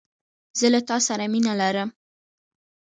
[0.59, 1.89] زه له تاسره مينه لرم